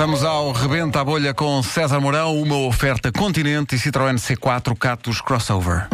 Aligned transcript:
Vamos 0.00 0.24
ao 0.24 0.50
Rebenta 0.52 1.02
a 1.02 1.04
Bolha 1.04 1.34
com 1.34 1.62
César 1.62 2.00
Mourão, 2.00 2.40
uma 2.40 2.56
oferta 2.56 3.12
Continente 3.12 3.74
e 3.74 3.78
Citroën 3.78 4.14
C4 4.14 4.74
Catos 4.74 5.20
Crossover. 5.20 5.88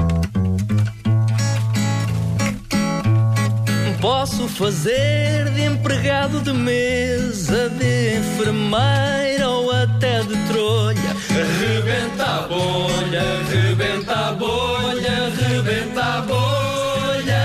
Posso 4.01 4.47
fazer 4.47 5.51
de 5.51 5.65
empregado 5.65 6.41
de 6.41 6.53
mesa, 6.53 7.69
de 7.69 8.19
enfermeira 8.19 9.49
ou 9.49 9.73
até 9.73 10.23
de 10.23 10.37
trolha. 10.47 11.17
Rebenta 11.59 12.25
a 12.25 12.43
bolha, 12.47 13.25
rebenta 13.51 14.15
a 14.15 14.33
bolha, 14.35 15.33
rebenta 15.37 16.05
a 16.05 16.21
bolha. 16.23 17.43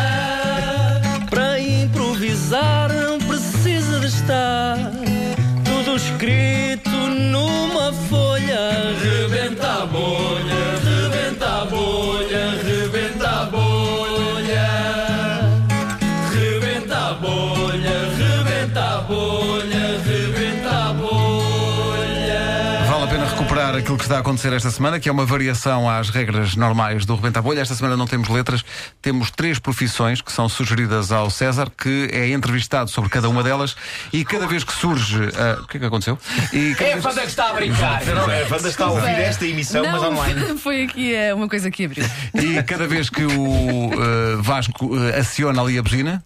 Para 1.28 1.60
improvisar 1.60 2.94
não 2.94 3.18
precisa 3.18 4.00
de 4.00 4.06
estar 4.06 5.01
escrito 6.02 6.91
pena 23.12 23.26
recuperar 23.26 23.76
aquilo 23.76 23.98
que 23.98 24.04
está 24.04 24.16
a 24.16 24.20
acontecer 24.20 24.54
esta 24.54 24.72
semana, 24.72 24.98
que 24.98 25.10
é 25.10 25.12
uma 25.12 25.26
variação 25.26 25.90
às 25.90 26.10
regras 26.10 26.56
normais 26.56 27.06
do 27.06 27.14
Rebenta 27.14 27.40
a 27.40 27.42
Bolha. 27.42 27.60
Esta 27.60 27.76
semana 27.76 27.98
não 27.98 28.08
temos 28.08 28.30
letras, 28.30 28.64
temos 29.02 29.30
três 29.30 29.60
profissões 29.60 30.22
que 30.22 30.32
são 30.32 30.48
sugeridas 30.48 31.12
ao 31.12 31.30
César, 31.30 31.70
que 31.78 32.08
é 32.14 32.30
entrevistado 32.30 32.90
sobre 32.90 33.10
cada 33.10 33.28
uma 33.28 33.44
delas 33.44 33.76
e 34.14 34.24
cada 34.24 34.48
vez 34.48 34.64
que 34.64 34.72
surge. 34.72 35.18
ah, 35.36 35.60
o 35.62 35.68
que 35.68 35.76
é 35.76 35.80
que 35.82 35.86
aconteceu? 35.86 36.18
E 36.54 36.74
cada 36.74 36.90
É 36.90 36.94
a 36.94 36.96
Wanda 36.96 37.22
que 37.22 37.28
está 37.28 37.50
a 37.50 37.54
brincar. 37.54 38.06
Não, 38.06 38.24
a 38.24 38.56
Wanda 38.56 38.70
está 38.70 38.86
a 38.86 38.92
ouvir 38.92 39.20
esta 39.20 39.46
emissão, 39.46 39.84
mas 39.92 40.02
online. 40.02 40.56
foi 40.58 40.84
aqui 40.84 41.14
é 41.14 41.34
uma 41.34 41.50
coisa 41.50 41.70
que 41.70 41.84
abriu. 41.84 42.06
E 42.34 42.64
cada 42.64 42.88
vez 42.88 43.10
que 43.10 43.26
o 43.26 43.92
eh, 43.92 44.36
Vasco 44.40 44.90
eh, 44.96 45.20
aciona 45.20 45.62
ali 45.62 45.78
a 45.78 45.84
buzina, 45.84 46.24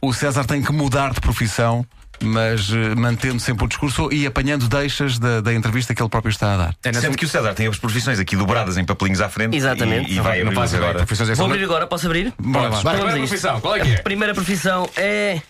o 0.00 0.12
César 0.12 0.44
tem 0.44 0.62
que 0.62 0.70
mudar 0.70 1.12
de 1.12 1.20
profissão, 1.20 1.84
mas 2.22 2.70
eh, 2.70 2.94
mantendo 2.94 3.40
sempre 3.40 3.64
o 3.64 3.68
discurso 3.68 4.12
e 4.12 4.26
apanhando 4.26 4.68
deixas 4.68 5.18
da, 5.18 5.40
da 5.40 5.54
entrevista 5.54 5.94
que 5.94 6.02
ele 6.02 6.08
próprio 6.08 6.30
está 6.30 6.54
a 6.54 6.56
dar. 6.56 6.76
Sendo 6.94 7.16
que 7.16 7.24
o 7.24 7.28
César 7.28 7.54
tem 7.54 7.66
as 7.66 7.78
profissões 7.78 8.18
aqui 8.18 8.36
dobradas 8.36 8.76
em 8.76 8.84
papelinhos 8.84 9.20
à 9.20 9.28
frente. 9.28 9.56
Exatamente. 9.56 10.10
E, 10.10 10.16
e 10.16 10.20
vai 10.20 10.44
faz 10.52 10.74
agora. 10.74 10.98
Profissões 10.98 11.30
é 11.30 11.34
Vou 11.34 11.46
abrir 11.46 11.64
agora, 11.64 11.86
posso 11.86 12.06
abrir? 12.06 12.32
Bora 12.38 12.68
lá. 12.68 12.80
Vamos 12.80 12.86
a 12.86 12.90
Primeira 12.90 13.18
isto. 13.18 13.28
profissão, 13.28 13.60
qual 13.60 13.76
é 13.76 13.80
que 13.80 13.90
é? 13.92 13.96
Primeira 14.02 14.34
profissão 14.34 14.90
é. 14.96 15.40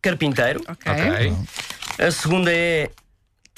Carpinteiro. 0.00 0.62
Ok. 0.68 0.92
Ok. 0.92 1.32
A 2.06 2.10
segunda 2.10 2.52
é. 2.52 2.90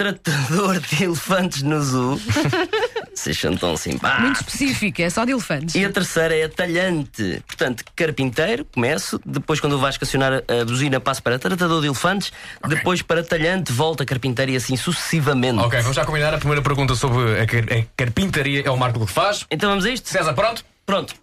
Tratador 0.04 0.80
de 0.80 1.04
elefantes 1.04 1.60
no 1.60 1.78
zoo. 1.82 2.18
Vocês 3.14 3.38
são 3.38 3.54
tão 3.54 3.76
simpáticos. 3.76 4.22
Muito 4.24 4.36
específica, 4.40 5.02
é 5.02 5.10
só 5.10 5.26
de 5.26 5.32
elefantes. 5.32 5.74
E 5.74 5.84
a 5.84 5.92
terceira 5.92 6.34
é 6.34 6.48
talhante. 6.48 7.42
Portanto, 7.46 7.84
carpinteiro, 7.94 8.64
começo. 8.64 9.20
Depois, 9.26 9.60
quando 9.60 9.78
vais 9.78 9.96
estacionar 9.96 10.42
a 10.48 10.64
buzina, 10.64 10.98
passo 11.00 11.22
para 11.22 11.38
tratador 11.38 11.82
de 11.82 11.88
elefantes. 11.88 12.32
Depois, 12.66 13.02
para 13.02 13.22
talhante, 13.22 13.72
volta 13.72 14.04
a 14.04 14.06
carpinteiro 14.06 14.52
e 14.52 14.56
assim 14.56 14.74
sucessivamente. 14.74 15.58
Ok, 15.58 15.78
vamos 15.82 15.94
já 15.96 16.04
combinar 16.06 16.32
a 16.32 16.38
primeira 16.38 16.62
pergunta 16.62 16.94
sobre 16.94 17.38
a, 17.38 17.46
car- 17.46 17.64
a 17.78 17.84
carpintaria. 17.94 18.62
É 18.64 18.70
o 18.70 18.78
Marco 18.78 19.04
que 19.04 19.12
faz. 19.12 19.44
Então 19.50 19.68
vamos 19.68 19.84
a 19.84 19.90
isto? 19.90 20.08
César, 20.08 20.32
pronto? 20.32 20.64
Pronto. 20.86 21.14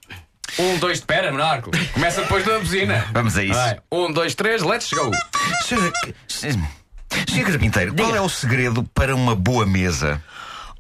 Um, 0.60 0.78
dois, 0.78 1.00
espera, 1.00 1.32
Marco. 1.32 1.72
Começa 1.96 2.22
depois 2.22 2.46
da 2.46 2.60
buzina. 2.60 3.08
Vamos 3.12 3.36
a 3.38 3.44
isso. 3.44 3.56
Vai. 3.56 3.80
Um, 3.92 4.12
dois, 4.14 4.36
três, 4.36 4.62
let's 4.62 4.92
go. 4.94 5.10
Senhor 7.28 7.46
Carpinteiro, 7.46 7.94
qual 7.94 8.16
é 8.16 8.22
o 8.22 8.30
segredo 8.30 8.84
para 8.84 9.16
uma 9.16 9.36
boa 9.36 9.66
mesa? 9.66 10.22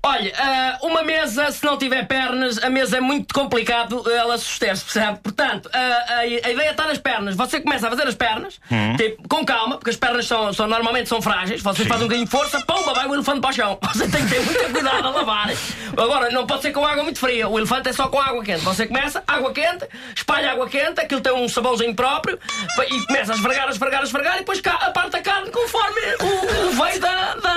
Olha, 0.07 0.33
ah, 0.37 0.77
uma 0.83 1.03
mesa, 1.03 1.51
se 1.51 1.65
não 1.65 1.77
tiver 1.77 2.07
pernas, 2.07 2.57
a 2.63 2.69
mesa 2.69 2.97
é 2.97 3.01
muito 3.01 3.33
complicado 3.33 4.09
ela 4.09 4.37
suster-se, 4.37 4.83
percebe? 4.85 5.19
Portanto, 5.21 5.69
ah, 5.73 6.05
a, 6.07 6.17
a 6.19 6.25
ideia 6.25 6.71
está 6.71 6.87
nas 6.87 6.97
pernas. 6.97 7.35
Você 7.35 7.59
começa 7.59 7.87
a 7.87 7.89
fazer 7.89 8.07
as 8.07 8.15
pernas, 8.15 8.59
tipo, 8.97 9.27
com 9.27 9.45
calma, 9.45 9.77
porque 9.77 9.89
as 9.89 9.95
pernas 9.97 10.25
são, 10.25 10.53
são- 10.53 10.67
normalmente 10.67 11.09
são 11.09 11.21
frágeis. 11.21 11.61
Você 11.61 11.83
faz 11.85 12.01
um 12.01 12.05
bocadinho 12.05 12.25
de 12.25 12.31
força, 12.31 12.61
pumba, 12.61 12.93
vai 12.93 13.05
o 13.07 13.13
elefante 13.13 13.41
para 13.41 13.49
o 13.49 13.53
chão. 13.53 13.77
Você 13.93 14.07
tem 14.07 14.23
que 14.25 14.29
ter 14.33 14.39
muito 14.41 14.71
cuidado 14.71 15.07
a 15.07 15.09
lavar. 15.11 15.49
Agora, 15.97 16.29
não 16.31 16.45
pode 16.47 16.61
ser 16.61 16.71
com 16.71 16.85
água 16.85 17.03
muito 17.03 17.19
fria. 17.19 17.47
O 17.49 17.57
elefante 17.57 17.89
é 17.89 17.93
só 17.93 18.07
com 18.07 18.19
água 18.19 18.43
quente. 18.43 18.61
Você 18.63 18.87
começa, 18.87 19.23
água 19.27 19.51
quente, 19.51 19.85
espalha 20.15 20.51
água 20.51 20.69
quente, 20.69 21.01
aquilo 21.01 21.19
tem 21.21 21.33
um 21.33 21.49
sabãozinho 21.49 21.93
próprio, 21.95 22.39
e 22.89 23.05
começa 23.07 23.33
a 23.33 23.35
esfregar, 23.35 23.67
a 23.67 23.71
esfregar, 23.71 24.01
a 24.01 24.03
esfregar, 24.03 24.35
e 24.35 24.39
depois 24.39 24.61
cá, 24.61 24.73
a 24.81 24.91
parte 24.91 25.11
da 25.11 25.21
carne 25.21 25.49
conforme 25.51 25.99
o, 26.21 26.67
o 26.67 26.71
veio 26.71 26.99
da, 27.01 27.35
da, 27.35 27.56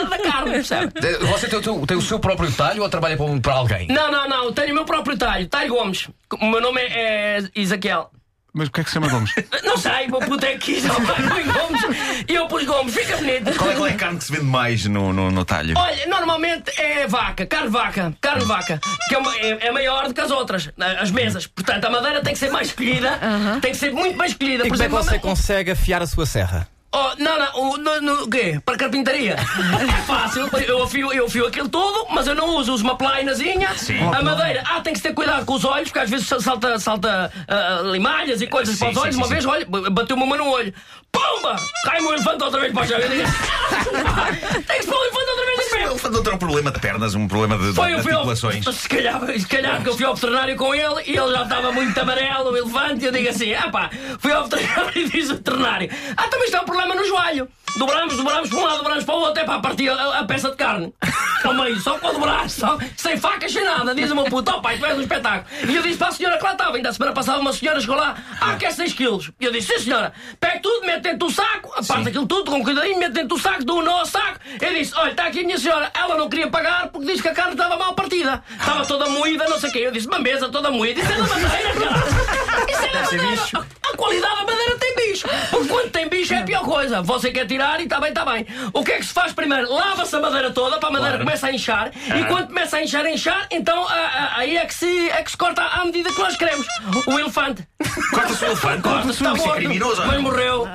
Você 0.62 1.49
tem, 1.49 1.59
o 1.59 1.62
teu- 1.62 1.87
tem 1.87 1.97
o 1.97 2.03
seu 2.03 2.19
próprio 2.19 2.50
talho 2.53 2.83
ou 2.83 2.88
trabalha 2.88 3.16
para, 3.16 3.27
um- 3.27 3.41
para 3.41 3.55
alguém? 3.55 3.87
Não, 3.88 4.11
não, 4.11 4.28
não, 4.28 4.53
tenho 4.53 4.72
o 4.72 4.75
meu 4.75 4.84
próprio 4.84 5.16
talho, 5.16 5.47
Talho 5.49 5.75
Gomes. 5.75 6.09
O 6.41 6.47
meu 6.47 6.61
nome 6.61 6.81
é, 6.81 7.38
é 7.38 7.43
Isaquiel. 7.55 8.11
Mas 8.53 8.66
o 8.66 8.72
que 8.72 8.81
é 8.81 8.83
que 8.83 8.91
se 8.91 8.94
chama 8.94 9.09
Gomes? 9.09 9.33
Não 9.62 9.77
sei, 9.77 10.09
o 10.09 10.11
meu 10.11 10.19
puto 10.19 10.44
é 10.44 10.59
que 10.59 10.83
põe 10.83 11.44
Gomes. 11.44 12.25
E 12.28 12.34
eu 12.34 12.49
pus 12.49 12.65
Gomes, 12.66 12.93
fica 12.93 13.16
bonito. 13.16 13.56
Qual 13.56 13.71
é, 13.71 13.75
qual 13.77 13.87
é 13.87 13.93
a 13.93 13.94
carne 13.97 14.19
que 14.19 14.25
se 14.25 14.33
vende 14.33 14.44
mais 14.44 14.84
no, 14.87 15.12
no, 15.12 15.31
no 15.31 15.44
talho? 15.44 15.75
Olha, 15.78 16.06
normalmente 16.09 16.69
é 16.81 17.06
vaca, 17.06 17.47
carne 17.47 17.67
de 17.69 17.72
vaca, 17.72 18.12
carne 18.21 18.41
de 18.41 18.47
vaca, 18.47 18.81
que 19.09 19.15
é, 19.15 19.19
uma- 19.19 19.37
é- 19.37 19.67
é 19.69 19.71
maior 19.71 20.09
do 20.09 20.15
que 20.15 20.21
as 20.21 20.32
outras, 20.32 20.69
as 20.99 21.12
mesas. 21.12 21.47
Portanto, 21.47 21.84
a 21.84 21.91
madeira 21.91 22.21
tem 22.22 22.32
que 22.32 22.41
ser 22.41 22.50
mais 22.50 22.67
escolhida, 22.67 23.21
tem 23.62 23.71
que 23.71 23.78
ser 23.78 23.93
muito 23.93 24.19
bem 24.19 24.27
escolhida. 24.27 24.65
E 24.67 24.69
Por 24.69 24.77
como 24.77 24.82
é 24.82 24.87
que 24.88 24.93
você 25.05 25.19
consegue 25.21 25.71
afiar 25.71 26.03
a 26.03 26.06
sua 26.09 26.27
serra? 26.27 26.67
Oh, 26.92 27.12
não, 27.18 27.38
não, 27.38 27.60
o, 27.60 27.76
no, 27.76 28.00
no, 28.00 28.28
quê? 28.28 28.60
Para 28.64 28.76
carpintaria? 28.76 29.36
É 29.80 30.02
fácil, 30.02 30.48
eu 30.66 30.82
afio, 30.82 31.12
eu 31.12 31.26
afio 31.26 31.46
aquilo 31.46 31.68
tudo, 31.68 32.06
mas 32.10 32.26
eu 32.26 32.34
não 32.34 32.56
uso, 32.56 32.72
uso 32.72 32.82
uma 32.82 32.96
plainazinha. 32.96 33.72
Sim. 33.76 34.00
A 34.12 34.22
madeira, 34.22 34.64
ah, 34.66 34.80
tem 34.80 34.92
que 34.92 35.00
ter 35.00 35.14
cuidado 35.14 35.44
com 35.44 35.54
os 35.54 35.64
olhos, 35.64 35.88
porque 35.88 36.00
às 36.00 36.10
vezes 36.10 36.26
salta, 36.26 36.78
salta 36.80 37.32
ah, 37.46 37.82
limalhas 37.84 38.42
e 38.42 38.46
coisas 38.48 38.74
Sim, 38.74 38.86
para 38.86 38.90
os 38.90 38.96
olhos. 38.96 39.14
sim, 39.14 39.20
uma 39.20 39.28
sim. 39.28 39.34
vez, 39.34 39.46
olha, 39.46 39.66
bateu-me 39.90 40.22
uma 40.22 40.36
no 40.36 40.48
olho. 40.48 40.74
Pumba! 41.12 41.56
Cai-me 41.84 42.08
o 42.08 42.12
elefante 42.12 42.42
outra 42.42 42.60
vez 42.60 42.72
para 42.72 42.82
o 42.82 42.86
chão. 42.86 42.98
Eu 43.00 43.08
digo, 43.08 44.62
tem 44.66 44.76
que 44.76 44.82
se 44.82 44.88
pôr 44.88 44.96
o 44.96 45.04
elefante 45.04 45.30
outra 45.30 45.46
vez 45.46 45.60
em 45.60 46.18
O 46.18 46.19
um 46.32 46.38
problema 46.38 46.70
de 46.70 46.80
pernas, 46.80 47.14
um 47.14 47.28
problema 47.28 47.58
de, 47.58 47.68
de 47.68 47.74
Foi 47.74 47.94
o 47.94 48.02
fui 48.02 48.12
ao, 48.12 48.20
articulações. 48.20 48.64
se 48.76 48.88
calhar, 48.88 49.20
se 49.38 49.46
calhar 49.46 49.82
que 49.82 49.88
eu 49.88 49.96
fui 49.96 50.04
ao 50.04 50.14
veterinário 50.14 50.56
com 50.56 50.74
ele 50.74 51.02
e 51.06 51.16
ele 51.16 51.32
já 51.32 51.42
estava 51.42 51.72
muito 51.72 51.98
amarelo, 51.98 52.50
o 52.50 52.56
elefante, 52.56 53.04
e 53.04 53.06
eu 53.06 53.12
digo 53.12 53.28
assim: 53.28 53.54
ah 53.54 53.70
pá, 53.70 53.91
fui 54.18 54.32
ao 54.32 54.44
veterinário 54.44 54.92
e 54.98 55.08
diz 55.08 55.30
o 55.30 55.34
veterinário: 55.34 55.90
ah, 56.16 56.28
também 56.28 56.46
está 56.46 56.62
um 56.62 56.64
problema 56.64 56.94
no 56.94 57.04
joelho. 57.04 57.48
Dobramos, 57.76 58.16
dobramos 58.16 58.48
para 58.48 58.58
um 58.58 58.64
lado, 58.64 58.78
dobramos 58.78 59.04
para 59.04 59.14
o 59.14 59.19
outro, 59.20 59.42
é 59.42 59.44
para 59.44 59.60
partir 59.60 59.88
a, 59.90 60.19
a 60.19 60.24
peça 60.24 60.50
de 60.50 60.56
carne. 60.56 60.92
Ao 61.44 61.54
meio, 61.54 61.78
só 61.80 61.96
para 61.98 62.12
dobrar, 62.12 62.50
só, 62.50 62.78
sem 62.96 63.16
facas, 63.16 63.52
sem 63.52 63.64
nada. 63.64 63.94
Diz 63.94 64.10
o 64.10 64.14
meu 64.14 64.24
puto: 64.24 64.50
oh 64.50 64.60
pai, 64.60 64.76
tu 64.78 64.84
és 64.84 64.98
um 64.98 65.00
espetáculo. 65.00 65.46
E 65.66 65.76
eu 65.76 65.82
disse 65.82 65.96
para 65.96 66.08
a 66.08 66.12
senhora 66.12 66.36
que 66.36 66.44
lá 66.44 66.52
estava, 66.52 66.76
ainda 66.76 66.88
a 66.88 66.92
semana 66.92 67.12
passada, 67.12 67.38
uma 67.38 67.52
senhora 67.52 67.80
chegou 67.80 67.96
lá: 67.96 68.16
ah, 68.40 68.56
quer 68.56 68.72
6 68.72 68.92
quilos. 68.92 69.30
E 69.40 69.44
eu 69.44 69.52
disse: 69.52 69.72
sim 69.72 69.84
senhora, 69.84 70.12
pega 70.38 70.60
tudo, 70.60 70.84
mete 70.86 71.02
dentro 71.02 71.19
do 71.19 71.30
saco, 71.30 71.59
aparte 71.80 72.08
aquilo 72.08 72.26
tudo 72.26 72.50
com 72.50 72.62
cuidadinho, 72.62 72.98
mete 72.98 73.12
dentro 73.12 73.28
do 73.30 73.38
saco, 73.38 73.64
do 73.64 73.82
nó 73.82 73.98
ao 74.00 74.06
saco. 74.06 74.38
Eu 74.60 74.74
disse: 74.74 74.92
olha, 74.96 75.10
está 75.10 75.26
aqui 75.26 75.41
a 75.41 75.44
minha 75.44 75.58
senhora, 75.58 75.91
ela 75.94 76.16
não 76.16 76.28
queria 76.28 76.48
pagar 76.48 76.88
porque 76.88 77.06
diz 77.12 77.20
que 77.20 77.28
a 77.28 77.34
carne 77.34 77.52
estava 77.52 77.76
mal 77.76 77.94
partida. 77.94 78.42
Estava 78.58 78.84
toda 78.86 79.06
moída, 79.08 79.44
não 79.48 79.58
sei 79.58 79.70
o 79.70 79.72
quê. 79.72 79.78
Eu 79.80 79.92
disse: 79.92 80.06
uma 80.06 80.19
mesa 80.19 80.48
toda 80.48 80.70
moída, 80.70 81.00
isso 81.00 81.12
é 81.12 81.16
da 81.16 81.22
madeira, 81.26 81.74
cara. 81.74 82.00
Isso 82.70 82.84
é 82.84 82.92
da 82.92 83.00
madeira. 83.02 83.66
A, 83.92 83.96
qualidade 83.96 84.36
da 84.36 84.44
madeira 84.44 84.76
tem 84.78 84.94
bicho. 84.96 85.26
Porque 85.50 85.69
quando 85.69 85.90
tem 85.90 86.08
bicho 86.08 86.32
é 86.34 86.38
a 86.38 86.42
pior 86.44 86.62
coisa. 86.62 87.02
Você 87.02 87.30
quer 87.32 87.46
tirar 87.46 87.80
e 87.80 87.84
está 87.84 87.98
bem, 88.00 88.10
está 88.10 88.24
bem. 88.24 88.46
O 88.72 88.84
que 88.84 88.92
é 88.92 88.98
que 88.98 89.04
se 89.06 89.12
faz 89.12 89.32
primeiro? 89.32 89.72
Lava-se 89.72 90.14
a 90.14 90.20
madeira 90.20 90.50
toda 90.50 90.78
para 90.78 90.88
a 90.88 90.92
madeira 90.92 91.19
começa 91.19 91.46
a 91.48 91.52
inchar. 91.52 91.90
E 91.94 92.24
quando 92.24 92.48
começa 92.48 92.76
a 92.76 92.82
inchar, 92.84 93.04
a 93.04 93.10
inchar, 93.10 93.46
então 93.50 93.86
a- 93.88 93.92
a- 93.94 94.38
aí 94.38 94.56
é 94.56 94.64
que, 94.64 94.74
se, 94.74 95.10
é 95.10 95.22
que 95.22 95.30
se 95.30 95.36
corta 95.36 95.62
à 95.62 95.84
medida 95.84 96.10
que 96.12 96.19
nós 96.20 96.36
queremos. 96.36 96.66
O 97.06 97.19
elefante. 97.19 97.66
Corta-se 98.12 98.44
o 98.44 98.46
elefante, 98.48 98.82
Corta-se, 98.82 99.10
está 99.10 99.30
é 99.30 99.34
morto. 99.34 100.06
Mas 100.06 100.20
morreu. 100.20 100.69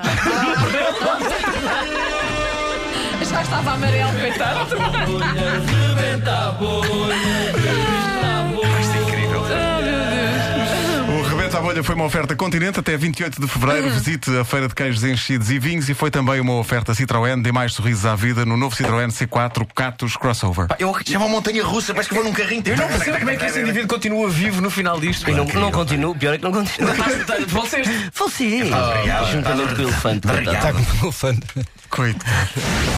Já 3.36 3.42
estava 3.42 3.72
amarelo, 3.72 4.12
coitado. 4.18 4.60
Isto 8.80 8.96
é 8.96 9.02
incrível. 9.02 9.42
O 11.06 11.22
Rebenta 11.28 11.58
a 11.58 11.60
Bolha 11.60 11.84
foi 11.84 11.94
uma 11.94 12.04
oferta 12.04 12.34
Continente 12.34 12.80
até 12.80 12.96
28 12.96 13.38
de 13.38 13.46
Fevereiro. 13.46 13.90
Visite 13.90 14.34
a 14.38 14.42
Feira 14.42 14.68
de 14.68 14.74
Queijos 14.74 15.04
Enchidos 15.04 15.50
e 15.50 15.58
Vinhos 15.58 15.86
e 15.90 15.94
foi 15.94 16.10
também 16.10 16.40
uma 16.40 16.54
oferta 16.54 16.94
Citroën. 16.94 17.42
Dê 17.42 17.52
mais 17.52 17.74
sorrisos 17.74 18.06
à 18.06 18.16
vida 18.16 18.46
no 18.46 18.56
novo 18.56 18.74
Citroën 18.74 19.08
C4 19.08 19.66
Catos 19.74 20.16
Crossover. 20.16 20.68
Eu 20.78 20.96
chamo 21.04 21.26
a 21.26 21.28
montanha 21.28 21.62
russa, 21.62 21.92
parece 21.92 22.08
que 22.08 22.14
vou 22.14 22.24
num 22.24 22.32
carrinho. 22.32 22.62
Eu 22.64 22.78
não 22.78 22.88
Percebe 22.88 23.18
como 23.18 23.30
é 23.30 23.36
que 23.36 23.44
esse 23.44 23.60
indivíduo 23.60 23.88
continua 23.88 24.30
vivo 24.30 24.62
no 24.62 24.70
final 24.70 24.98
disto? 24.98 25.28
E 25.28 25.34
não, 25.34 25.44
não 25.44 25.70
continuo, 25.70 26.14
pior 26.14 26.32
é 26.32 26.38
que 26.38 26.44
não 26.44 26.52
continuo. 26.52 26.94
Faleceste. 27.48 28.10
Faleci. 28.12 28.62
Obrigado. 28.62 29.30
Juntamente 29.30 29.74
com 29.74 29.82
o 29.82 29.84
elefante. 29.88 30.26
coitado. 30.26 30.56
Está 30.56 30.72
com 30.72 30.78
um 30.78 31.02
elefante. 31.02 31.46
Coitado. 31.90 32.30